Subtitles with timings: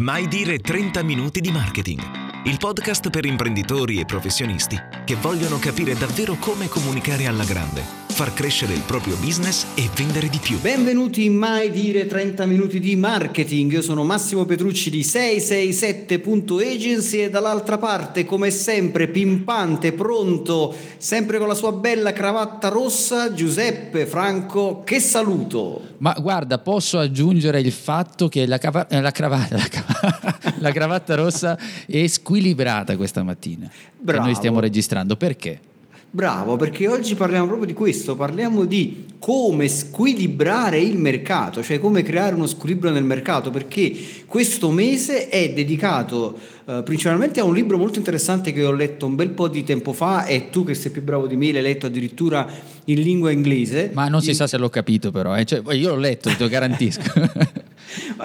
[0.00, 2.00] Mai dire 30 minuti di marketing.
[2.46, 7.84] Il podcast per imprenditori e professionisti che vogliono capire davvero come comunicare alla grande,
[8.20, 10.60] far crescere il proprio business e vendere di più.
[10.60, 13.72] Benvenuti in Mai dire 30 minuti di marketing.
[13.72, 21.48] Io sono Massimo Petrucci di 667.agency e dall'altra parte, come sempre, pimpante, pronto, sempre con
[21.48, 24.82] la sua bella cravatta rossa, Giuseppe Franco.
[24.84, 25.94] Che saluto!
[25.96, 31.14] Ma guarda, posso aggiungere il fatto che la, cava- la cravatta, la, cava- la cravatta
[31.14, 33.70] rossa è squilibrata questa mattina.
[33.98, 34.20] Bravo.
[34.20, 35.16] Che noi stiamo registrando.
[35.16, 35.68] Perché?
[36.12, 42.02] Bravo, perché oggi parliamo proprio di questo, parliamo di come squilibrare il mercato, cioè come
[42.02, 43.94] creare uno squilibrio nel mercato, perché
[44.26, 49.14] questo mese è dedicato eh, principalmente a un libro molto interessante che ho letto un
[49.14, 51.86] bel po' di tempo fa e tu che sei più bravo di me l'hai letto
[51.86, 52.44] addirittura
[52.86, 53.90] in lingua inglese.
[53.94, 55.44] Ma non si Il- sa se l'ho capito però, eh.
[55.44, 57.02] Cioè, io l'ho letto, te lo garantisco.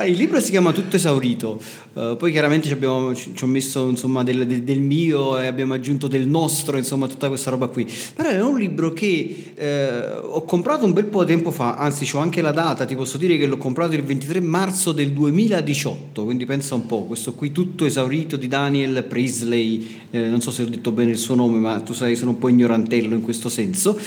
[0.06, 1.59] Il libro si chiama Tutto esaurito,
[1.98, 5.48] Eh, poi chiaramente ci, abbiamo, ci, ci ho messo insomma del, del- del mio e
[5.48, 7.88] abbiamo aggiunto del nostro, insomma tutta questa roba qui.
[8.14, 12.06] Però è un libro che eh, ho comprato un bel po' di tempo fa, anzi
[12.14, 16.26] ho anche la data, ti posso dire che l'ho comprato il 23 marzo del 2018,
[16.26, 20.64] quindi pensa un po', questo qui Tutto esaurito di Daniel Priestley, eh, non so se
[20.64, 23.48] ho detto bene il suo nome, ma tu sai sono un po' ignorantello in questo
[23.48, 23.98] senso.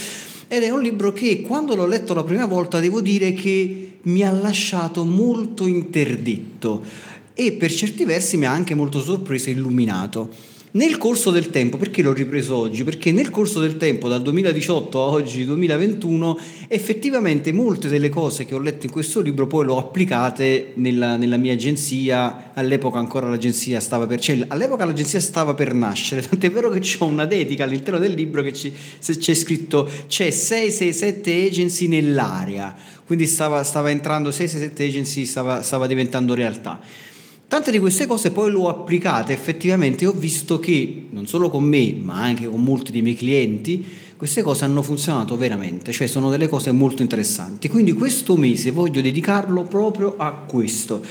[0.50, 4.22] Ed è un libro che quando l'ho letto la prima volta devo dire che mi
[4.22, 6.82] ha lasciato molto interdetto
[7.34, 10.30] e per certi versi mi ha anche molto sorpreso e illuminato.
[10.78, 12.84] Nel corso del tempo, perché l'ho ripreso oggi?
[12.84, 18.54] Perché nel corso del tempo, dal 2018 a oggi 2021, effettivamente molte delle cose che
[18.54, 23.28] ho letto in questo libro poi le ho applicate nella, nella mia agenzia, all'epoca ancora
[23.28, 27.64] l'agenzia stava per, cioè all'epoca l'agenzia stava per nascere, tant'è vero che c'ho una dedica
[27.64, 32.72] all'interno del libro che ci- c'è scritto c'è 667 agency nell'area,
[33.04, 37.06] quindi stava, stava entrando 667 agency, stava, stava diventando realtà.
[37.48, 41.64] Tante di queste cose poi le ho applicate effettivamente ho visto che non solo con
[41.64, 43.86] me, ma anche con molti dei miei clienti,
[44.18, 47.70] queste cose hanno funzionato veramente, cioè sono delle cose molto interessanti.
[47.70, 51.02] Quindi questo mese voglio dedicarlo proprio a questo,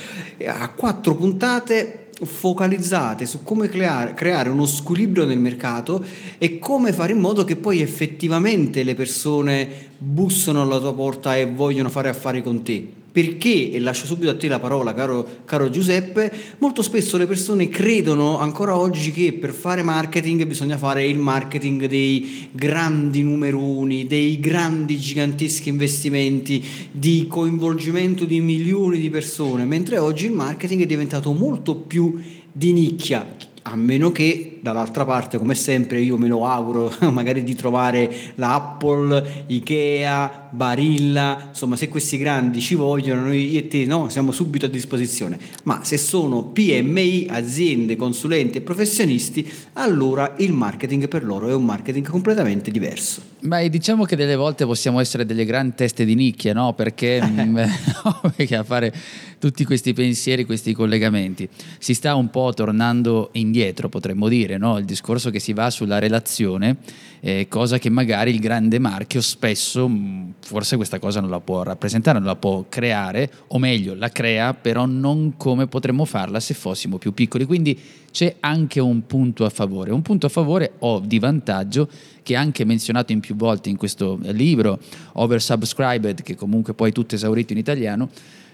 [0.46, 6.06] a quattro puntate focalizzate su come creare, creare uno squilibrio nel mercato
[6.38, 9.68] e come fare in modo che poi effettivamente le persone
[9.98, 13.06] bussano alla tua porta e vogliono fare affari con te.
[13.18, 17.68] Perché, e lascio subito a te la parola, caro, caro Giuseppe, molto spesso le persone
[17.68, 24.40] credono ancora oggi che per fare marketing bisogna fare il marketing dei grandi numeroni, dei
[24.40, 31.32] grandi giganteschi investimenti, di coinvolgimento di milioni di persone, mentre oggi il marketing è diventato
[31.32, 36.94] molto più di nicchia, a meno che dall'altra parte, come sempre, io me lo auguro
[37.10, 43.68] magari di trovare la Apple, Ikea, Barilla, insomma, se questi grandi ci vogliono, noi e
[43.68, 45.38] te no, siamo subito a disposizione.
[45.64, 51.64] Ma se sono PMI, aziende, consulenti e professionisti, allora il marketing per loro è un
[51.64, 53.36] marketing completamente diverso.
[53.40, 56.74] Beh, diciamo che delle volte possiamo essere delle grandi teste di nicchia, no?
[56.74, 57.56] Perché, mm,
[58.04, 58.94] no, perché a fare
[59.40, 64.78] tutti questi pensieri, questi collegamenti, si sta un po' tornando indietro, potremmo dire, no?
[64.78, 66.78] Il discorso che si va sulla relazione,
[67.20, 71.64] eh, cosa che magari il grande marchio spesso, mh, forse questa cosa non la può
[71.64, 76.54] rappresentare, non la può creare, o meglio, la crea, però non come potremmo farla se
[76.54, 77.46] fossimo più piccoli.
[77.46, 77.80] Quindi
[78.12, 81.88] c'è anche un punto a favore, un punto a favore o di vantaggio
[82.24, 84.80] che è anche menzionato in più volte in questo libro,
[85.14, 88.10] Oversubscribed, che comunque poi tutto esaurito in italiano.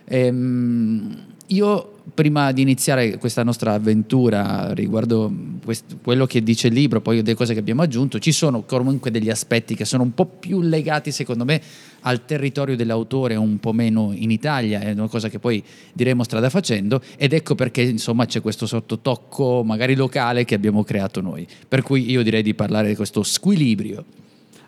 [0.05, 5.31] Ehm, io prima di iniziare questa nostra avventura riguardo
[5.63, 9.11] quest- quello che dice il libro, poi delle cose che abbiamo aggiunto, ci sono comunque
[9.11, 11.61] degli aspetti che sono un po' più legati secondo me
[12.01, 15.63] al territorio dell'autore, un po' meno in Italia, è una cosa che poi
[15.93, 21.21] diremo strada facendo ed ecco perché insomma c'è questo sottotocco magari locale che abbiamo creato
[21.21, 21.47] noi.
[21.67, 24.03] Per cui io direi di parlare di questo squilibrio.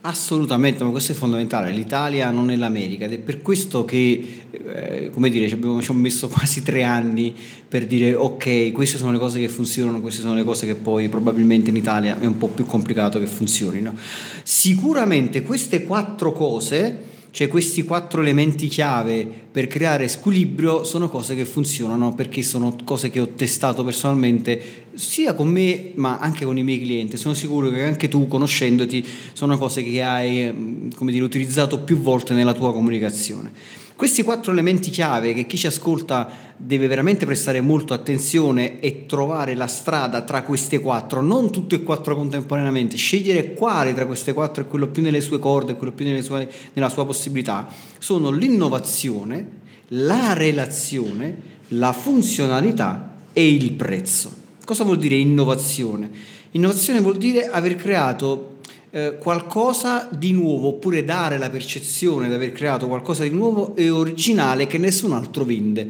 [0.07, 1.71] Assolutamente, ma questo è fondamentale.
[1.71, 5.89] L'Italia non è l'America ed è per questo che, eh, come dire, ci, abbiamo, ci
[5.89, 7.33] ho messo quasi tre anni
[7.67, 11.09] per dire ok, queste sono le cose che funzionano, queste sono le cose che poi
[11.09, 13.95] probabilmente in Italia è un po' più complicato che funzionino.
[14.43, 21.43] Sicuramente queste quattro cose Cioè questi quattro elementi chiave per creare squilibrio sono cose che
[21.43, 26.63] funzionano perché sono cose che ho testato personalmente sia con me ma anche con i
[26.63, 27.17] miei clienti.
[27.17, 31.97] Sono sicuro che anche tu conoscendoti sono cose che hai mm, come dire, utilizzato più
[31.97, 33.51] volte nella tua comunicazione.
[33.95, 39.55] Questi quattro elementi chiave che chi ci ascolta deve veramente prestare molto attenzione e trovare
[39.55, 44.63] la strada tra queste quattro, non tutte e quattro contemporaneamente, scegliere quale tra queste quattro
[44.63, 49.47] è quello più nelle sue corde, quello più sue, nella sua possibilità, sono l'innovazione,
[49.89, 51.37] la relazione,
[51.69, 54.29] la funzionalità e il prezzo.
[54.65, 56.09] Cosa vuol dire innovazione?
[56.51, 58.54] Innovazione vuol dire aver creato
[58.95, 63.89] eh, qualcosa di nuovo oppure dare la percezione di aver creato qualcosa di nuovo e
[63.89, 65.85] originale che nessun altro vende.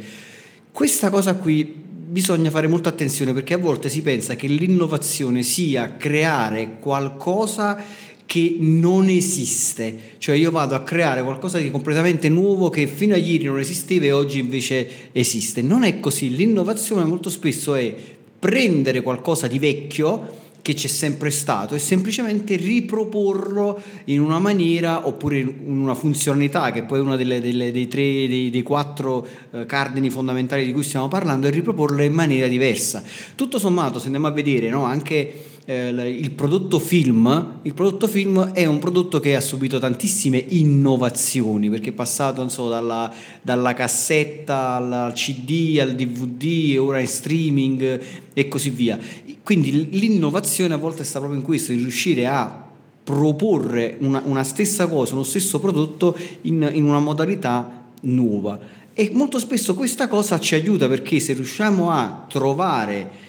[0.71, 5.97] Questa cosa qui bisogna fare molta attenzione perché a volte si pensa che l'innovazione sia
[5.97, 7.79] creare qualcosa
[8.25, 13.17] che non esiste, cioè io vado a creare qualcosa di completamente nuovo che fino a
[13.17, 15.61] ieri non esisteva e oggi invece esiste.
[15.61, 17.93] Non è così, l'innovazione molto spesso è
[18.39, 25.37] prendere qualcosa di vecchio che c'è sempre stato e semplicemente riproporlo in una maniera oppure
[25.37, 30.09] in una funzionalità che poi è una delle, dei tre, dei, dei quattro eh, cardini
[30.09, 33.03] fondamentali di cui stiamo parlando e riproporlo in maniera diversa.
[33.35, 38.65] Tutto sommato, se andiamo a vedere no, anche il prodotto film, il prodotto film è
[38.65, 45.13] un prodotto che ha subito tantissime innovazioni perché è passato so, dalla, dalla, cassetta al
[45.13, 48.01] CD, al DVD, ora in streaming
[48.31, 48.99] e così via.
[49.41, 52.63] Quindi l'innovazione a volte sta proprio in questo, in riuscire a
[53.03, 58.59] proporre una, una stessa cosa, uno stesso prodotto in, in una modalità nuova.
[58.93, 63.24] E molto spesso questa cosa ci aiuta perché se riusciamo a trovare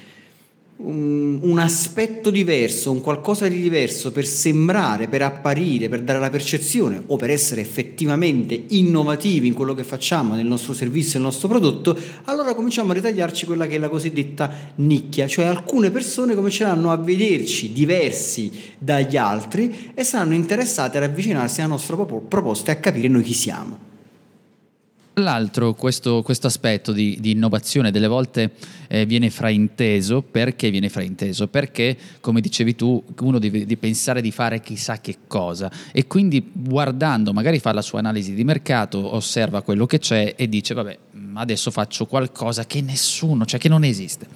[0.78, 6.28] un, un, aspetto diverso, un qualcosa di diverso per sembrare, per apparire, per dare la
[6.28, 11.49] percezione o per essere effettivamente innovativi in quello che facciamo nel nostro servizio, nel nostro
[11.49, 16.90] prodotto, allora cominciamo a ritagliarci quella che è la cosiddetta nicchia, cioè alcune persone cominceranno
[16.90, 22.78] a vederci diversi dagli altri e saranno interessate ad avvicinarsi alla nostra proposta e a
[22.78, 23.85] capire noi chi siamo.
[25.18, 28.50] L'altro questo, questo aspetto di, di, innovazione delle volte
[28.86, 31.48] eh, viene frainteso, perché viene frainteso?
[31.48, 36.50] Perché, come dicevi tu, uno deve, deve, pensare di fare chissà che cosa e quindi
[36.52, 40.98] guardando, magari fa la sua analisi di mercato, osserva quello che c'è e dice vabbè,
[41.36, 44.26] adesso faccio qualcosa che nessuno, cioè che non esiste.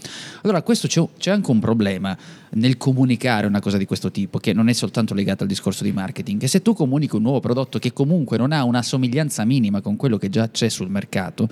[0.42, 2.16] Allora questo c'è, c'è anche un problema
[2.50, 5.92] nel comunicare una cosa di questo tipo, che non è soltanto legata al discorso di
[5.92, 9.80] marketing, che se tu comunichi un nuovo prodotto che comunque non ha una somiglianza minima
[9.80, 11.48] con quello che già c'è sul mercato,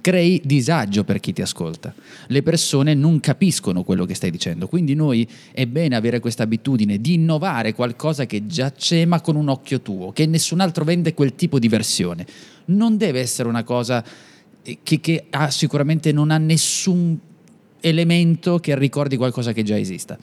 [0.00, 1.94] crei disagio per chi ti ascolta.
[2.26, 7.00] Le persone non capiscono quello che stai dicendo, quindi noi è bene avere questa abitudine
[7.00, 11.14] di innovare qualcosa che già c'è ma con un occhio tuo, che nessun altro vende
[11.14, 12.26] quel tipo di versione.
[12.66, 14.04] Non deve essere una cosa
[14.82, 17.18] che, che ha, sicuramente non ha nessun
[17.80, 20.18] elemento che ricordi qualcosa che già esista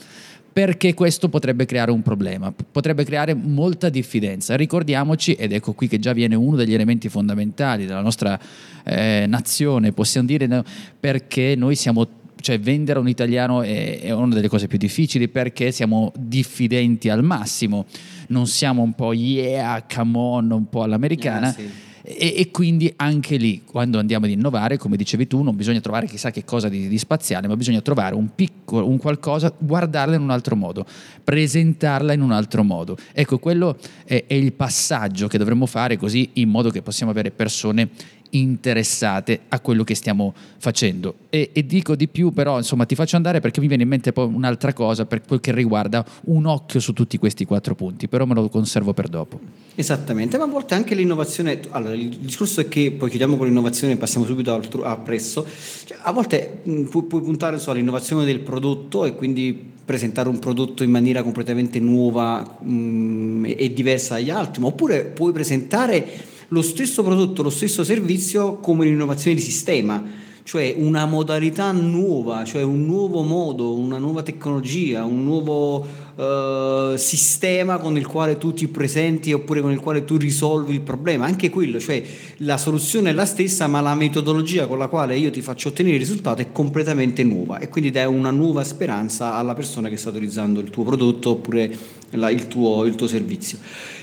[0.54, 4.56] perché questo potrebbe creare un problema, potrebbe creare molta diffidenza.
[4.56, 8.40] Ricordiamoci, ed ecco qui che già viene uno degli elementi fondamentali della nostra
[8.84, 10.64] eh, nazione, possiamo dire,
[11.00, 12.08] perché noi siamo
[12.40, 17.24] cioè vendere un italiano è, è, una delle cose più difficili perché siamo diffidenti al
[17.24, 17.86] massimo,
[18.28, 21.48] non siamo un po' yeah, come on, un po' all'americana.
[21.48, 25.56] Yeah, sì e, e, quindi anche lì, quando andiamo ad innovare, come dicevi tu, non
[25.56, 29.54] bisogna trovare chissà che cosa di, di spaziale, ma bisogna trovare un piccolo, un qualcosa,
[29.58, 30.86] guardarla in un altro modo,
[31.24, 32.98] presentarla in un altro modo.
[33.14, 37.32] Ecco, quello è, è il passaggio che dovremmo fare così in modo che possiamo avere
[37.32, 37.90] persone
[38.34, 41.16] interessate a quello che stiamo facendo.
[41.30, 44.14] E, e, dico di più, però, insomma, ti faccio andare perché mi viene in mente
[44.14, 48.26] poi un'altra cosa per quel che riguarda un occhio su tutti questi quattro punti, però
[48.26, 49.40] me lo conservo per dopo.
[49.76, 53.94] Esattamente, ma a volte anche l'innovazione, allora il discorso è che poi chiudiamo con l'innovazione
[53.94, 55.46] e passiamo subito al, a presso,
[55.86, 60.40] cioè, a volte mh, pu- puoi puntare so, all'innovazione del prodotto e quindi presentare un
[60.40, 67.02] prodotto in maniera completamente nuova mh, e diversa dagli altri, oppure puoi presentare lo stesso
[67.02, 73.24] prodotto, lo stesso servizio come un'innovazione di sistema, cioè una modalità nuova, cioè un nuovo
[73.24, 79.62] modo, una nuova tecnologia, un nuovo uh, sistema con il quale tu ti presenti oppure
[79.62, 82.04] con il quale tu risolvi il problema, anche quello, cioè
[82.38, 85.96] la soluzione è la stessa ma la metodologia con la quale io ti faccio ottenere
[85.96, 87.58] il risultato è completamente nuova.
[87.58, 92.02] E quindi dai una nuova speranza alla persona che sta utilizzando il tuo prodotto oppure
[92.18, 93.58] la, il, tuo, il tuo servizio.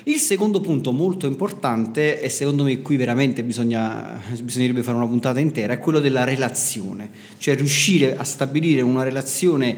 [0.04, 5.40] Il secondo punto molto importante, e secondo me qui veramente bisogna, bisognerebbe fare una puntata
[5.40, 9.76] intera, è quello della relazione, cioè riuscire a stabilire una relazione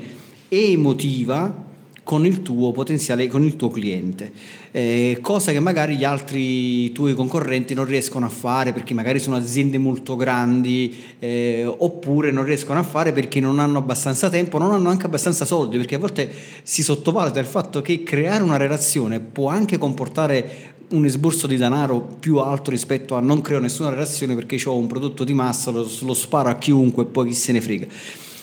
[0.48, 1.70] emotiva
[2.04, 4.32] con il tuo potenziale, con il tuo cliente.
[4.72, 9.36] Eh, cosa che magari gli altri tuoi concorrenti non riescono a fare perché magari sono
[9.36, 14.72] aziende molto grandi eh, oppure non riescono a fare perché non hanno abbastanza tempo, non
[14.72, 16.30] hanno anche abbastanza soldi, perché a volte
[16.62, 22.00] si sottovaluta il fatto che creare una relazione può anche comportare un esborso di denaro
[22.00, 25.88] più alto rispetto a non creo nessuna relazione perché ho un prodotto di massa, lo,
[26.00, 27.86] lo sparo a chiunque e poi chi se ne frega.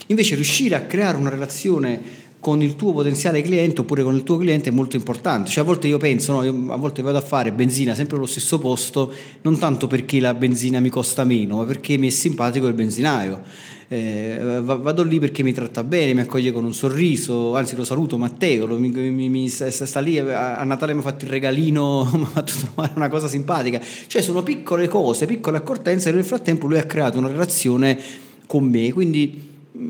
[0.07, 4.37] Invece riuscire a creare una relazione con il tuo potenziale cliente oppure con il tuo
[4.37, 5.49] cliente è molto importante.
[5.49, 8.25] Cioè, a volte io penso, no, io a volte vado a fare benzina sempre allo
[8.25, 12.67] stesso posto, non tanto perché la benzina mi costa meno, ma perché mi è simpatico
[12.67, 13.41] il benzinaio.
[13.91, 18.19] Eh, vado lì perché mi tratta bene, mi accoglie con un sorriso, anzi lo saluto
[18.19, 22.07] Matteo, lo, mi, mi, mi, sta, sta, lì, a Natale mi ha fatto il regalino,
[22.13, 23.81] mi ha fatto trovare una cosa simpatica.
[24.07, 27.99] Cioè sono piccole cose, piccole accortenze e nel frattempo lui ha creato una relazione
[28.45, 29.48] con me, quindi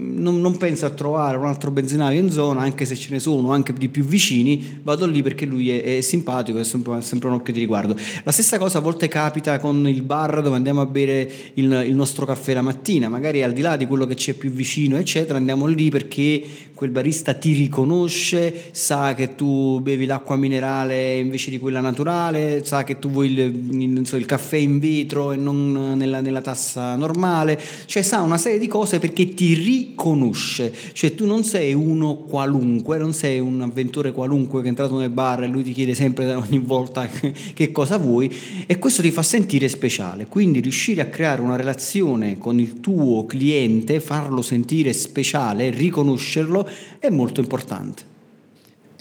[0.09, 3.51] non, non, penso a trovare un altro benzinaio in zona, anche se ce ne sono,
[3.51, 7.35] anche di più vicini, vado lì perché lui è, è simpatico, è sempre, sempre, un
[7.35, 7.95] occhio di riguardo.
[8.23, 11.95] La stessa cosa a volte capita con il bar dove andiamo a bere il, il,
[11.95, 15.37] nostro caffè la mattina, magari al di là di quello che c'è più vicino, eccetera,
[15.37, 16.43] andiamo lì perché
[16.79, 22.85] quel barista ti riconosce, sa che tu bevi l'acqua minerale invece di quella naturale, sa
[22.85, 28.01] che tu vuoi il, il caffè in vetro e non nella, nella tassa normale, cioè
[28.01, 33.11] sa una serie di cose perché ti riconosce, cioè tu non sei uno qualunque, non
[33.11, 36.59] sei un avventore qualunque che è entrato nel bar e lui ti chiede sempre ogni
[36.59, 38.33] volta che cosa vuoi
[38.65, 43.25] e questo ti fa sentire speciale, quindi riuscire a creare una relazione con il tuo
[43.25, 46.67] cliente, farlo sentire speciale, riconoscerlo
[46.99, 48.17] è molto importante.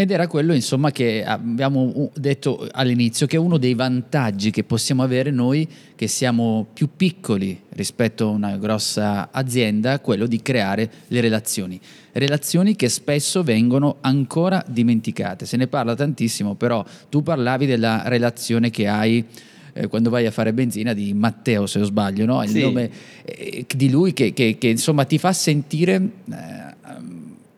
[0.00, 5.02] Ed era quello, insomma, che abbiamo detto all'inizio, che è uno dei vantaggi che possiamo
[5.02, 11.20] avere noi che siamo più piccoli rispetto a una grossa azienda, quello di creare le
[11.20, 11.80] relazioni.
[12.12, 15.46] Relazioni che spesso vengono ancora dimenticate.
[15.46, 19.25] Se ne parla tantissimo, però tu parlavi della relazione che hai
[19.72, 22.40] eh, quando vai a fare benzina di Matteo, se non sbaglio, no?
[22.44, 22.60] il sì.
[22.60, 22.88] nome
[23.25, 26.10] eh, di lui che, che, che, insomma ti fa sentire...
[26.30, 26.76] Eh,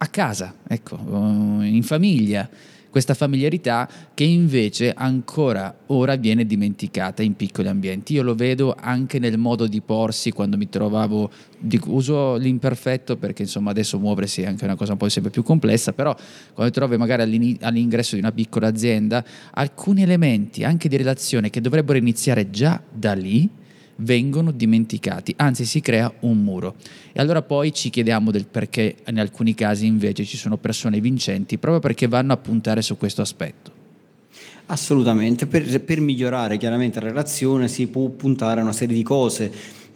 [0.02, 2.48] a casa, ecco, eh, in famiglia,
[2.88, 8.14] questa familiarità che invece ancora ora viene dimenticata in piccoli ambienti.
[8.14, 11.30] Io lo vedo anche nel modo di porsi quando mi trovavo,
[11.84, 15.92] uso l'imperfetto perché insomma adesso muoversi è anche una cosa un po' sempre più complessa,
[15.92, 16.16] però
[16.54, 21.98] quando trovi magari all'ingresso di una piccola azienda, alcuni elementi anche di relazione che dovrebbero
[21.98, 23.48] iniziare già da lì,
[24.00, 26.74] vengono dimenticati, anzi si crea un muro.
[27.12, 31.58] E allora poi ci chiediamo del perché in alcuni casi invece ci sono persone vincenti,
[31.58, 33.78] proprio perché vanno a puntare su questo aspetto.
[34.66, 39.50] Assolutamente, per, per migliorare chiaramente la relazione si può puntare a una serie di cose,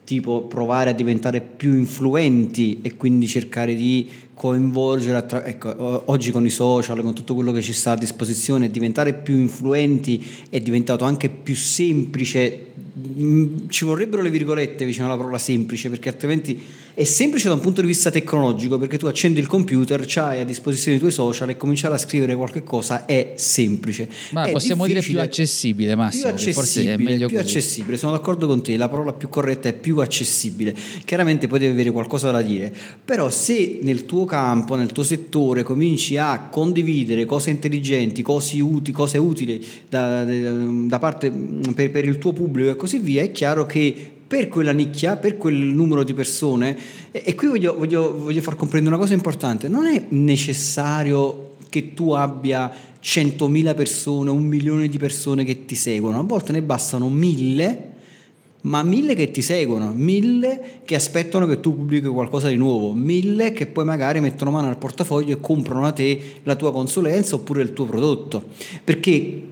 [0.05, 6.45] tipo provare a diventare più influenti e quindi cercare di coinvolgere, attra- ecco, oggi con
[6.45, 11.05] i social, con tutto quello che ci sta a disposizione, diventare più influenti è diventato
[11.05, 12.73] anche più semplice,
[13.17, 16.61] mm, ci vorrebbero le virgolette vicino alla parola semplice, perché altrimenti
[16.95, 20.45] è semplice da un punto di vista tecnologico perché tu accendi il computer, hai a
[20.45, 24.09] disposizione i tuoi social e cominciare a scrivere qualche cosa è semplice.
[24.31, 26.33] Ma è possiamo dire più accessibile, Massimo.
[26.33, 30.73] Più accessibile, più accessibile, sono d'accordo con te, la parola più corretta è più accessibile.
[31.05, 32.73] Chiaramente poi devi avere qualcosa da dire,
[33.05, 38.93] però se nel tuo campo, nel tuo settore cominci a condividere cose intelligenti, cose, uti,
[38.93, 43.67] cose utili da, da parte per, per il tuo pubblico e così via, è chiaro
[43.67, 46.77] che per quella nicchia, per quel numero di persone.
[47.11, 51.95] E, e qui voglio, voglio, voglio far comprendere una cosa importante, non è necessario che
[51.95, 57.09] tu abbia 100.000 persone, un milione di persone che ti seguono, a volte ne bastano
[57.09, 57.94] mille,
[58.65, 63.53] ma mille che ti seguono, mille che aspettano che tu pubblichi qualcosa di nuovo, mille
[63.53, 67.63] che poi magari mettono mano al portafoglio e comprano da te la tua consulenza oppure
[67.63, 68.43] il tuo prodotto.
[68.83, 69.43] Perché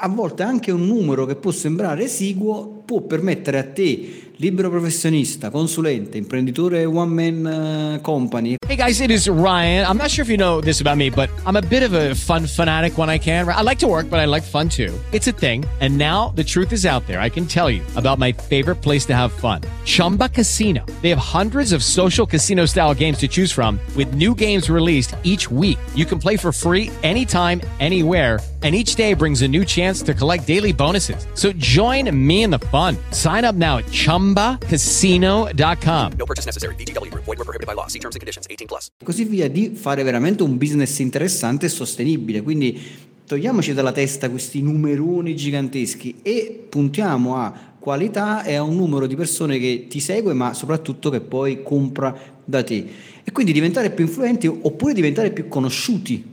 [0.00, 5.50] a volte anche un numero che può sembrare esiguo può permettere a te libero professionista,
[5.50, 8.56] consulente, imprenditore one man uh, company.
[8.66, 9.86] Hey guys, it is Ryan.
[9.86, 12.14] I'm not sure if you know this about me, but I'm a bit of a
[12.14, 13.48] fun fanatic when I can.
[13.48, 14.92] I like to work, but I like fun too.
[15.12, 15.64] It's a thing.
[15.80, 17.20] And now the truth is out there.
[17.20, 19.60] I can tell you about my favorite place to have fun.
[19.84, 20.84] Chumba Casino.
[21.02, 25.14] They have hundreds of social casino style games to choose from with new games released
[25.22, 25.78] each week.
[25.94, 30.14] You can play for free anytime, anywhere and each day brings a new chance to
[30.14, 31.26] collect daily bonuses.
[31.34, 32.96] So join me in the fun.
[33.10, 36.12] Sign up now at ChumbaCasino.com.
[36.16, 36.74] No purchase necessary.
[36.76, 37.12] BGW.
[37.12, 37.88] Void were prohibited by law.
[37.88, 38.46] See terms and conditions.
[38.48, 38.88] 18 plus.
[39.04, 42.40] Così via di fare veramente un business interessante e sostenibile.
[42.42, 42.80] Quindi
[43.26, 49.16] togliamoci dalla testa questi numeroni giganteschi e puntiamo a qualità e a un numero di
[49.16, 52.86] persone che ti segue, ma soprattutto che poi compra da te.
[53.24, 56.31] E quindi diventare più influenti oppure diventare più conosciuti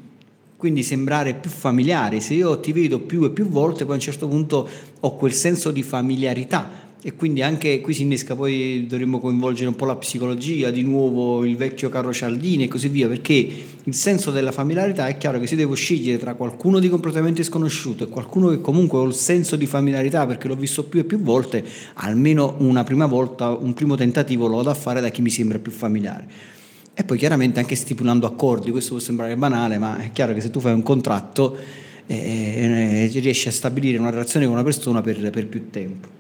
[0.60, 2.20] quindi sembrare più familiari.
[2.20, 4.68] Se io ti vedo più e più volte, poi a un certo punto
[5.00, 9.75] ho quel senso di familiarità e quindi anche qui si innesca poi dovremmo coinvolgere un
[9.78, 13.50] po' la psicologia, di nuovo il vecchio Carlo Cialdini e così via, perché
[13.82, 18.04] il senso della familiarità è chiaro che se devo scegliere tra qualcuno di completamente sconosciuto
[18.04, 21.22] e qualcuno che comunque ho il senso di familiarità perché l'ho visto più e più
[21.22, 21.63] volte,
[21.94, 25.58] almeno una prima volta, un primo tentativo lo vado a fare da chi mi sembra
[25.58, 26.58] più familiare.
[27.00, 30.50] E poi chiaramente anche stipulando accordi, questo può sembrare banale, ma è chiaro che se
[30.50, 31.58] tu fai un contratto
[32.06, 36.18] eh, eh riesci a stabilire una relazione con una persona per, per più tempo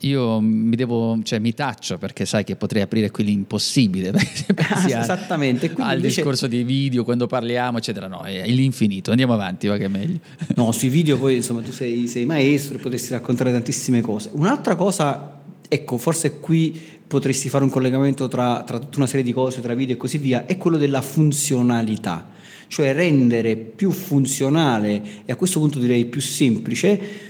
[0.00, 4.12] io mi devo, cioè mi taccio perché sai che potrei aprire qui l'impossibile.
[4.86, 5.72] Esattamente.
[5.76, 6.16] Al invece...
[6.16, 8.06] discorso dei video, quando parliamo, eccetera.
[8.06, 9.10] No, è l'infinito.
[9.10, 10.18] Andiamo avanti, va che è meglio.
[10.56, 14.30] No, sui video poi insomma tu sei, sei maestro e potresti raccontare tantissime cose.
[14.32, 19.32] Un'altra cosa, ecco, forse qui potresti fare un collegamento tra, tra tutta una serie di
[19.32, 22.30] cose, tra video e così via, è quello della funzionalità.
[22.68, 27.28] Cioè rendere più funzionale e a questo punto direi più semplice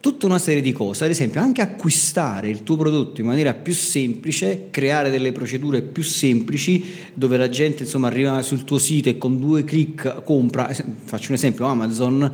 [0.00, 3.72] tutta una serie di cose, ad esempio anche acquistare il tuo prodotto in maniera più
[3.72, 6.84] semplice, creare delle procedure più semplici
[7.14, 10.70] dove la gente insomma arriva sul tuo sito e con due clic compra,
[11.04, 12.30] faccio un esempio Amazon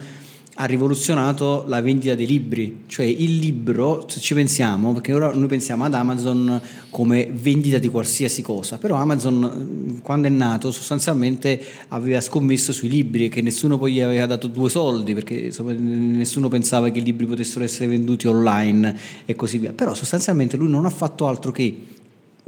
[0.61, 5.47] ha rivoluzionato la vendita dei libri, cioè il libro, se ci pensiamo, perché ora noi
[5.47, 6.61] pensiamo ad Amazon
[6.91, 13.29] come vendita di qualsiasi cosa, però Amazon quando è nato sostanzialmente aveva scommesso sui libri
[13.29, 17.63] che nessuno poi gli aveva dato due soldi perché nessuno pensava che i libri potessero
[17.63, 21.98] essere venduti online e così via, però sostanzialmente lui non ha fatto altro che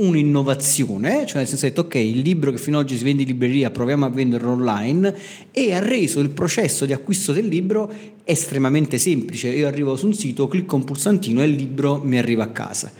[0.01, 3.29] un'innovazione, cioè nel senso detto ok, il libro che fino ad oggi si vende in
[3.29, 5.15] libreria proviamo a venderlo online
[5.51, 7.93] e ha reso il processo di acquisto del libro
[8.25, 9.49] estremamente semplice.
[9.49, 12.91] Io arrivo su un sito, clicco un pulsantino e il libro mi arriva a casa.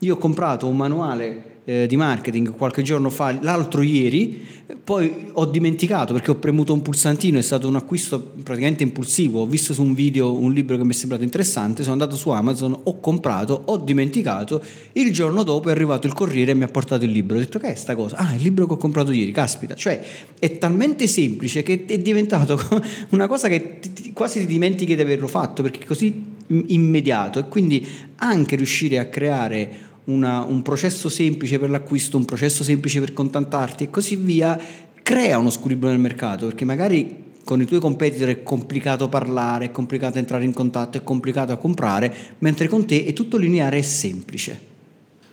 [0.00, 4.44] Io ho comprato un manuale eh, di marketing qualche giorno fa, l'altro ieri,
[4.82, 9.46] poi ho dimenticato perché ho premuto un pulsantino, è stato un acquisto praticamente impulsivo, ho
[9.46, 12.76] visto su un video un libro che mi è sembrato interessante, sono andato su Amazon,
[12.82, 14.60] ho comprato, ho dimenticato,
[14.92, 17.60] il giorno dopo è arrivato il corriere e mi ha portato il libro, ho detto
[17.60, 18.16] che è sta cosa?
[18.16, 20.02] Ah, il libro che ho comprato ieri, caspita, cioè
[20.40, 22.58] è talmente semplice che è diventato
[23.10, 23.78] una cosa che
[24.12, 27.38] quasi ti dimentichi di averlo fatto perché è così immediato.
[27.38, 33.00] E quindi anche riuscire a creare una, un processo semplice per l'acquisto, un processo semplice
[33.00, 34.58] per contantarti e così via,
[35.02, 39.70] crea uno squilibrio nel mercato, perché magari con i tuoi competitor è complicato parlare, è
[39.70, 44.69] complicato entrare in contatto, è complicato comprare, mentre con te è tutto lineare e semplice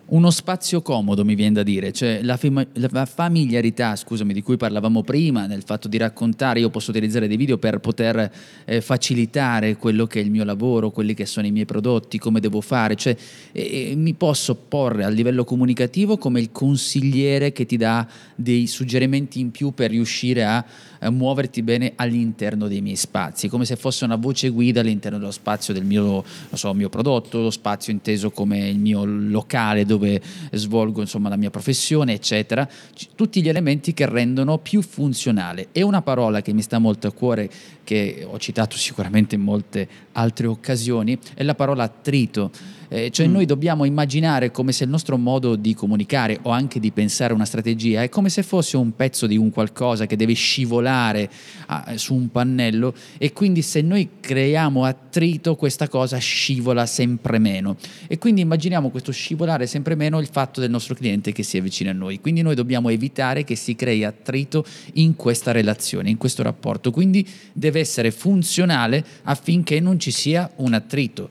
[0.09, 4.55] uno spazio comodo, mi viene da dire, cioè la, fam- la, familiarità, scusami, di cui
[4.55, 8.31] parlavamo prima, nel fatto di raccontare, io posso utilizzare dei video per poter
[8.65, 12.39] eh, facilitare quello che è il mio lavoro, quelli che sono i miei prodotti, come
[12.39, 13.17] devo fare, cioè
[13.51, 19.39] eh, mi posso porre a livello comunicativo come il consigliere che ti dà dei suggerimenti
[19.41, 20.63] in più per riuscire a
[20.99, 25.31] eh, muoverti bene all'interno dei miei spazi, come se fosse una voce guida all'interno dello
[25.31, 31.01] spazio del mio, so, mio prodotto, lo spazio inteso come il mio locale dove svolgo
[31.01, 32.67] insomma, la mia professione, eccetera.
[33.15, 35.67] Tutti gli elementi che rendono più funzionale.
[35.71, 37.49] E una parola che mi sta molto a cuore,
[37.83, 42.51] che ho citato sicuramente in molte altre occasioni, è la parola attrito
[42.89, 43.31] eh, cioè mm.
[43.31, 47.45] noi dobbiamo immaginare come se il nostro modo di comunicare o anche di pensare una
[47.45, 51.29] strategia è come se fosse un pezzo di un qualcosa che deve scivolare
[51.67, 57.77] ah, su un pannello e quindi se noi creiamo attrito questa cosa scivola sempre meno.
[58.07, 61.91] E quindi immaginiamo questo scivolare sempre meno il fatto del nostro cliente che si avvicina
[61.91, 62.19] a noi.
[62.19, 66.91] Quindi noi dobbiamo evitare che si crei attrito in questa relazione, in questo rapporto.
[66.91, 71.29] Quindi deve essere funzionale affinché non ci sia un attrito.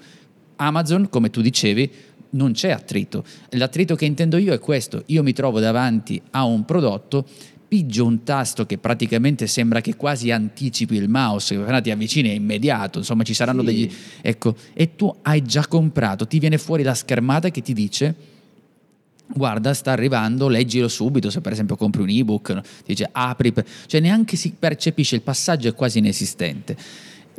[0.56, 1.90] Amazon, come tu dicevi,
[2.30, 3.24] non c'è attrito.
[3.50, 7.26] L'attrito che intendo io è questo, io mi trovo davanti a un prodotto,
[7.68, 12.34] pigio un tasto che praticamente sembra che quasi anticipi il mouse, che ti avvicini è
[12.34, 13.66] immediato, insomma ci saranno sì.
[13.66, 13.92] degli...
[14.20, 18.34] Ecco, e tu hai già comprato, ti viene fuori la schermata che ti dice
[19.28, 23.52] guarda sta arrivando, leggilo subito, se per esempio compri un ebook, ti dice apri,
[23.86, 26.76] cioè neanche si percepisce, il passaggio è quasi inesistente.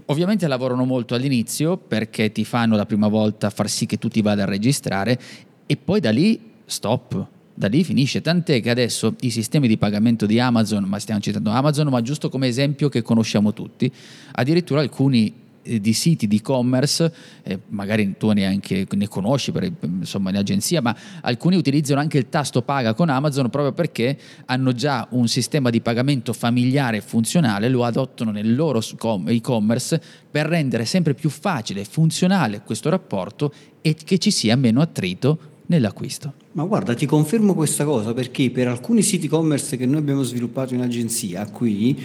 [0.05, 4.21] Ovviamente lavorano molto all'inizio perché ti fanno la prima volta far sì che tu ti
[4.21, 5.19] vada a registrare
[5.65, 7.27] e poi da lì stop.
[7.53, 11.49] Da lì finisce, tant'è che adesso i sistemi di pagamento di Amazon, ma stiamo citando
[11.49, 13.91] Amazon, ma giusto come esempio che conosciamo tutti,
[14.33, 15.33] addirittura alcuni
[15.79, 20.95] di siti di e-commerce, eh, magari tu neanche ne conosci per, insomma, in agenzia, ma
[21.21, 25.81] alcuni utilizzano anche il tasto paga con Amazon proprio perché hanno già un sistema di
[25.81, 28.81] pagamento familiare e funzionale, lo adottano nel loro
[29.27, 34.81] e-commerce per rendere sempre più facile e funzionale questo rapporto e che ci sia meno
[34.81, 36.33] attrito nell'acquisto.
[36.53, 40.73] Ma guarda, ti confermo questa cosa perché per alcuni siti e-commerce che noi abbiamo sviluppato
[40.73, 41.95] in agenzia qui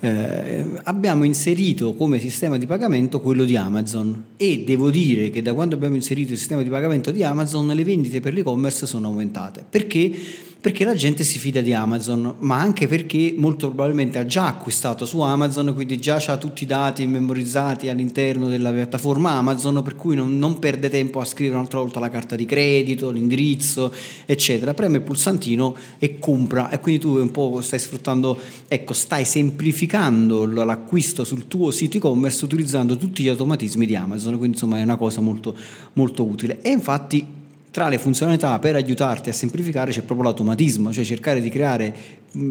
[0.00, 5.54] eh, abbiamo inserito come sistema di pagamento quello di Amazon e devo dire che da
[5.54, 9.64] quando abbiamo inserito il sistema di pagamento di Amazon le vendite per l'e-commerce sono aumentate.
[9.68, 10.12] Perché?
[10.58, 15.06] Perché la gente si fida di Amazon, ma anche perché molto probabilmente ha già acquistato
[15.06, 20.16] su Amazon, quindi già ha tutti i dati memorizzati all'interno della piattaforma Amazon, per cui
[20.16, 23.92] non, non perde tempo a scrivere un'altra volta la carta di credito, l'indirizzo,
[24.24, 24.74] eccetera.
[24.74, 30.46] Preme il pulsantino e compra e quindi tu un po' stai sfruttando, ecco, stai semplificando
[30.46, 34.96] l'acquisto sul tuo sito e-commerce utilizzando tutti gli automatismi di Amazon, quindi insomma è una
[34.96, 35.54] cosa molto,
[35.92, 36.60] molto utile.
[36.60, 37.44] E infatti
[37.76, 41.94] tra le funzionalità per aiutarti a semplificare c'è proprio l'automatismo, cioè cercare di creare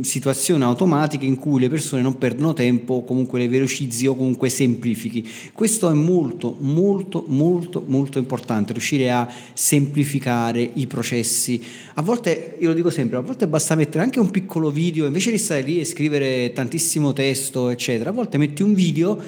[0.01, 5.27] situazioni automatiche in cui le persone non perdono tempo, comunque le velocizzi o comunque semplifichi.
[5.51, 11.59] Questo è molto, molto, molto, molto importante, riuscire a semplificare i processi.
[11.95, 15.31] A volte, io lo dico sempre, a volte basta mettere anche un piccolo video, invece
[15.31, 19.19] di stare lì e scrivere tantissimo testo, eccetera, a volte metti un video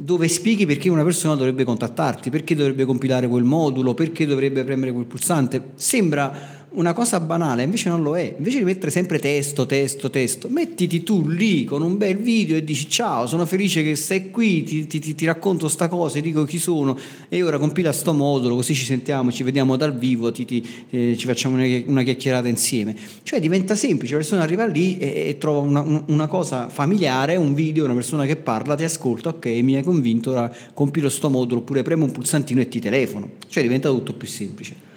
[0.00, 4.92] dove spieghi perché una persona dovrebbe contattarti, perché dovrebbe compilare quel modulo, perché dovrebbe premere
[4.92, 5.70] quel pulsante.
[5.74, 8.34] Sembra una cosa banale, invece non lo è.
[8.36, 12.64] Invece di mettere sempre testo, testo, testo, mettiti tu lì con un bel video e
[12.64, 16.44] dici ciao, sono felice che sei qui, ti, ti, ti racconto sta cosa, ti dico
[16.44, 20.86] chi sono e ora compila sto modulo, così ci sentiamo, ci vediamo dal vivo, ti,
[20.90, 22.94] eh, ci facciamo una, una, chiacchierata insieme.
[23.22, 27.54] Cioè diventa semplice, la persona arriva lì e, e trova una, una, cosa familiare, un
[27.54, 31.60] video, una persona che parla, ti ascolta, ok, mi hai convinto, ora compilo sto modulo,
[31.60, 33.30] oppure premo un pulsantino e ti telefono.
[33.48, 34.87] Cioè diventa tutto più semplice.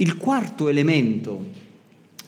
[0.00, 1.44] Il quarto elemento,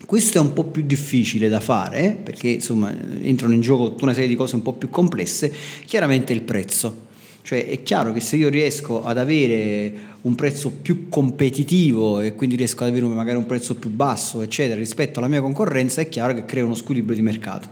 [0.04, 4.12] questo è un po' più difficile da fare perché insomma entrano in gioco tutta una
[4.12, 5.50] serie di cose un po' più complesse,
[5.86, 7.06] chiaramente il prezzo.
[7.40, 12.56] Cioè è chiaro che se io riesco ad avere un prezzo più competitivo e quindi
[12.56, 16.34] riesco ad avere magari un prezzo più basso, eccetera, rispetto alla mia concorrenza, è chiaro
[16.34, 17.68] che crea uno squilibrio di mercato.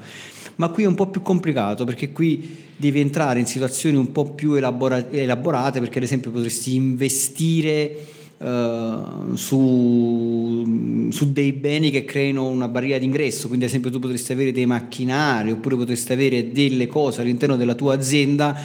[0.57, 4.31] Ma qui è un po' più complicato perché qui devi entrare in situazioni un po'
[4.31, 12.49] più elabora- elaborate perché ad esempio potresti investire Uh, su, su, dei beni che creino
[12.49, 16.87] una barriera d'ingresso, quindi ad esempio tu potresti avere dei macchinari oppure potresti avere delle
[16.87, 18.59] cose all'interno della tua azienda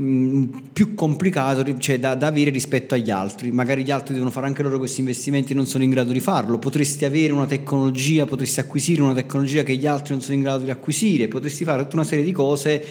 [0.00, 4.46] mm, più complicato cioè da, da, avere rispetto agli altri, magari gli altri devono fare
[4.46, 8.24] anche loro questi investimenti e non sono in grado di farlo, potresti avere una tecnologia,
[8.24, 11.82] potresti acquisire una tecnologia che gli altri non sono in grado di acquisire, potresti fare
[11.82, 12.82] tutta una serie di cose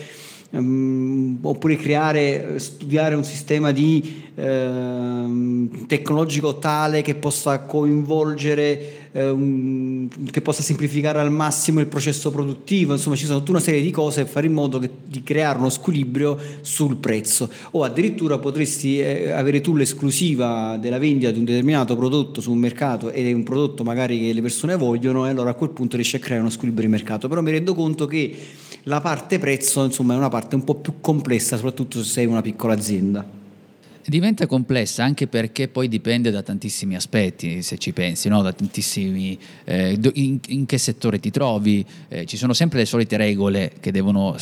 [0.51, 10.41] Um, oppure creare, studiare un sistema di, uh, tecnologico tale che possa coinvolgere, uh, che
[10.41, 14.23] possa semplificare al massimo il processo produttivo, insomma ci sono tutta una serie di cose
[14.23, 17.47] per fare in modo che, di creare uno squilibrio sul prezzo.
[17.71, 22.57] O addirittura potresti eh, avere tu l'esclusiva della vendita di un determinato prodotto su un
[22.57, 25.95] mercato ed è un prodotto magari che le persone vogliono e allora a quel punto
[25.95, 28.35] riesci a creare uno squilibrio di mercato, però mi rendo conto che
[28.89, 32.41] la parte prezzo insomma è una parte un po' più complessa, soprattutto se sei una
[32.41, 33.37] piccola azienda.
[34.03, 38.41] Diventa complessa anche perché poi dipende da tantissimi aspetti, se ci pensi, no?
[38.41, 43.17] da tantissimi, eh, in, in, che settore ti trovi, eh, ci sono sempre le solite
[43.17, 44.35] regole che devono,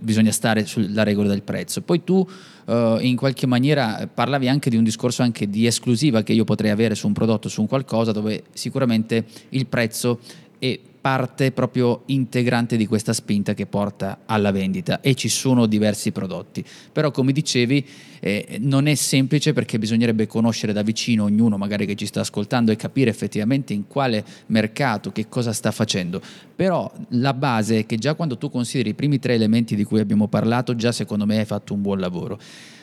[0.00, 1.82] bisogna stare sulla regola del prezzo.
[1.82, 2.28] Poi tu
[2.66, 6.72] eh, in qualche maniera parlavi anche di un discorso anche di esclusiva che io potrei
[6.72, 10.18] avere su un prodotto, su un qualcosa, dove sicuramente il prezzo
[10.58, 16.12] è parte proprio integrante di questa spinta che porta alla vendita e ci sono diversi
[16.12, 16.64] prodotti.
[16.92, 17.84] Però come dicevi
[18.20, 22.70] eh, non è semplice perché bisognerebbe conoscere da vicino ognuno magari che ci sta ascoltando
[22.70, 26.22] e capire effettivamente in quale mercato, che cosa sta facendo.
[26.54, 29.98] Però la base è che già quando tu consideri i primi tre elementi di cui
[29.98, 32.38] abbiamo parlato, già secondo me hai fatto un buon lavoro.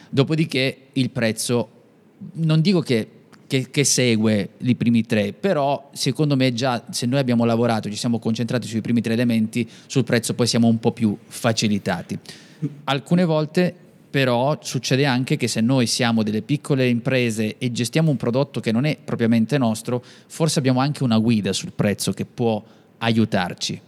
[0.10, 1.70] Dopodiché il prezzo,
[2.34, 3.08] non dico che
[3.50, 7.96] che, che, segue i primi tre, però secondo me già se noi abbiamo lavorato, ci
[7.96, 12.20] siamo concentrati sui primi tre elementi, sul prezzo poi siamo un po' più facilitati.
[12.84, 13.74] Alcune volte
[14.10, 18.72] però succede anche che se noi siamo delle piccole imprese e gestiamo un prodotto che
[18.72, 22.64] non è propriamente nostro, forse abbiamo anche una guida sul prezzo che può
[23.00, 23.82] aiutarci.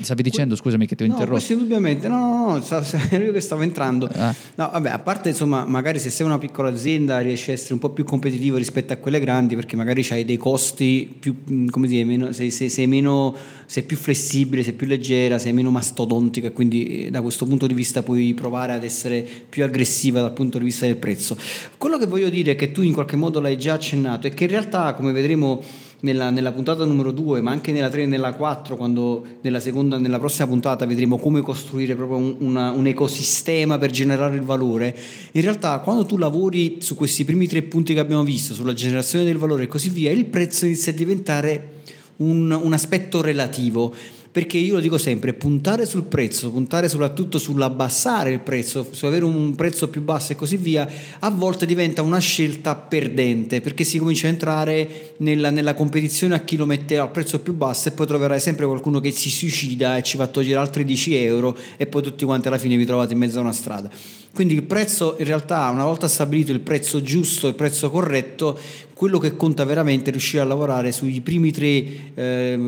[0.00, 1.40] Stavi dicendo, scusami che ti ho no, interrotto.
[1.40, 2.88] Sì, indubbiamente, no, no, no,
[3.32, 4.08] che stavo entrando.
[4.14, 4.34] Ah.
[4.54, 7.80] No, vabbè, a parte insomma, magari se sei una piccola azienda riesci a essere un
[7.80, 11.86] po' più competitivo rispetto a quelle grandi perché magari hai dei costi più, mm, come
[11.86, 16.50] dire, meno, sei, sei, sei, meno, sei più flessibile, sei più leggera, sei meno mastodontica
[16.50, 20.58] quindi eh, da questo punto di vista puoi provare ad essere più aggressiva dal punto
[20.58, 21.36] di vista del prezzo.
[21.76, 24.50] Quello che voglio dire, che tu in qualche modo l'hai già accennato, è che in
[24.50, 25.62] realtà, come vedremo
[26.00, 29.98] nella, nella, puntata numero 2, ma anche nella 3 e nella 4, quando nella, seconda,
[29.98, 34.96] nella prossima puntata vedremo come costruire proprio un, una, un, ecosistema per generare il valore,
[35.32, 39.24] in realtà quando tu lavori su questi primi tre punti che abbiamo visto, sulla generazione
[39.24, 41.72] del valore e così via, il prezzo inizia a diventare
[42.16, 43.94] un, un aspetto relativo
[44.34, 49.24] perché io lo dico sempre, puntare sul prezzo, puntare soprattutto sull'abbassare il prezzo, su avere
[49.24, 53.96] un prezzo più basso e così via, a volte diventa una scelta perdente, perché si
[53.98, 57.92] comincia a entrare nella, nella competizione a chi lo mette al prezzo più basso e
[57.92, 61.86] poi troverai sempre qualcuno che si suicida e ci fa togliere altri 10 euro e
[61.86, 63.88] poi tutti quanti alla fine vi trovate in mezzo a una strada.
[64.34, 68.58] Quindi il prezzo in realtà una volta stabilito il prezzo giusto, il prezzo corretto,
[68.92, 71.66] quello che conta veramente è riuscire a lavorare sui primi tre
[72.14, 72.58] eh,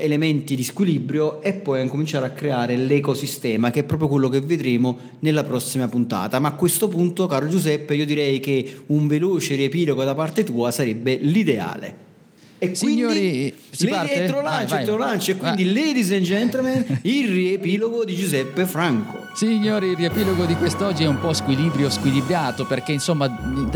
[0.00, 4.42] elementi di squilibrio e poi a cominciare a creare l'ecosistema che è proprio quello che
[4.42, 6.38] vedremo nella prossima puntata.
[6.40, 10.70] Ma a questo punto, caro Giuseppe, io direi che un veloce riepilogo da parte tua
[10.72, 12.02] sarebbe l'ideale.
[12.58, 14.26] E Signori, si parte?
[14.76, 19.23] Retrolancio e quindi, ladies and gentlemen, il riepilogo di Giuseppe Franco.
[19.34, 23.28] Signori, il riepilogo di quest'oggi è un po' squilibrio squilibriato perché insomma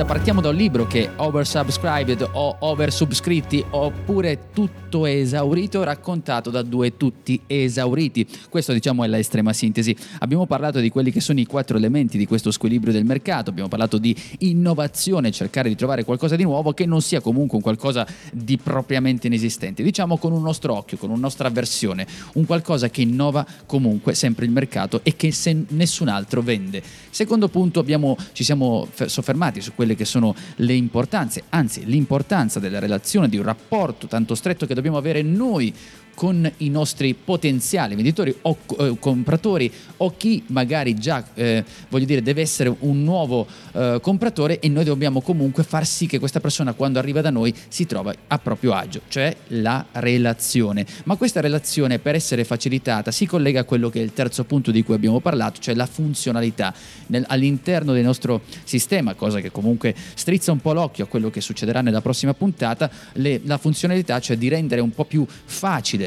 [0.07, 7.40] partiamo da un libro che oversubscribed o oversubscritti oppure tutto esaurito raccontato da due tutti
[7.44, 8.25] esauriti.
[8.49, 9.97] Questo diciamo è la estrema sintesi.
[10.21, 13.68] Abbiamo parlato di quelli che sono i quattro elementi di questo squilibrio del mercato, abbiamo
[13.68, 18.07] parlato di innovazione, cercare di trovare qualcosa di nuovo che non sia comunque un qualcosa
[18.33, 23.03] di propriamente inesistente, diciamo con un nostro occhio, con una nostra versione, un qualcosa che
[23.03, 26.83] innova comunque sempre il mercato e che se nessun altro vende.
[27.11, 32.79] Secondo punto abbiamo, ci siamo soffermati su quelle che sono le importanze, anzi l'importanza della
[32.79, 35.75] relazione, di un rapporto tanto stretto che dobbiamo avere noi
[36.19, 42.23] con i nostri potenziali venditori o eh, compratori o chi magari già eh, voglio dire
[42.23, 46.73] deve essere un nuovo eh, compratore e noi dobbiamo comunque far sì che questa persona
[46.73, 50.85] quando arriva da noi si trova a proprio agio, cioè la relazione.
[51.05, 54.73] Ma questa relazione per essere facilitata si collega a quello che è il terzo punto
[54.73, 56.75] di cui abbiamo parlato, cioè la funzionalità
[57.07, 61.41] Nel- all'interno del nostro sistema, cosa che comunque strizza un po' l'occhio a quello che
[61.41, 66.07] succederà nella prossima puntata, le- la funzionalità, cioè di rendere un po' più facile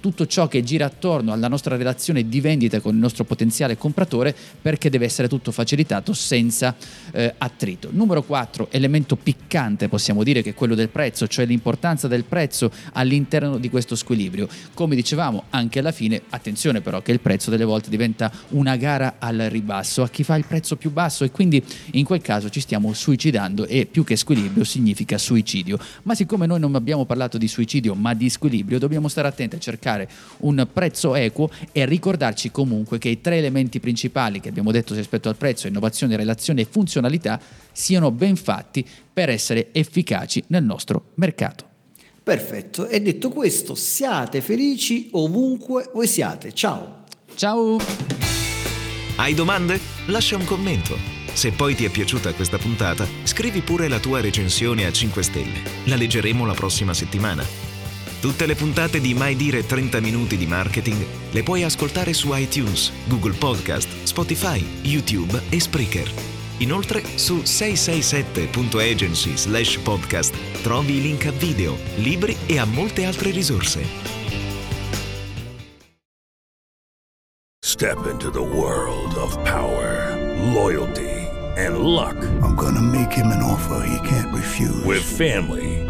[0.00, 4.34] tutto ciò che gira attorno alla nostra relazione di vendita con il nostro potenziale compratore
[4.60, 6.74] perché deve essere tutto facilitato senza
[7.12, 7.90] eh, attrito.
[7.92, 12.72] Numero 4, elemento piccante possiamo dire che è quello del prezzo, cioè l'importanza del prezzo
[12.92, 14.48] all'interno di questo squilibrio.
[14.74, 19.16] Come dicevamo anche alla fine, attenzione però che il prezzo delle volte diventa una gara
[19.18, 22.60] al ribasso a chi fa il prezzo più basso e quindi in quel caso ci
[22.60, 25.78] stiamo suicidando e più che squilibrio significa suicidio.
[26.04, 29.58] Ma siccome noi non abbiamo parlato di suicidio ma di squilibrio, dobbiamo stare attenti a
[29.58, 29.89] cercare
[30.38, 35.28] un prezzo equo e ricordarci comunque che i tre elementi principali che abbiamo detto rispetto
[35.28, 37.40] al prezzo, innovazione, relazione e funzionalità,
[37.72, 41.68] siano ben fatti per essere efficaci nel nostro mercato.
[42.22, 46.52] Perfetto, e detto questo, siate felici ovunque voi siate.
[46.52, 47.04] Ciao!
[47.34, 47.78] Ciao!
[49.16, 49.78] Hai domande?
[50.06, 50.96] Lascia un commento.
[51.32, 55.62] Se poi ti è piaciuta questa puntata, scrivi pure la tua recensione a 5 stelle.
[55.84, 57.69] La leggeremo la prossima settimana.
[58.20, 62.92] Tutte le puntate di Mai Dire 30 Minuti di Marketing le puoi ascoltare su iTunes,
[63.06, 66.12] Google Podcast, Spotify, YouTube e Spreaker.
[66.58, 73.30] Inoltre su 667.agency slash podcast trovi i link a video, libri e a molte altre
[73.30, 73.80] risorse.
[77.64, 80.14] Step into the world of power,
[80.52, 81.08] loyalty,
[81.56, 82.16] and luck.
[82.42, 84.84] I'm gonna make him an offer he can't refuse.
[84.84, 85.79] With family,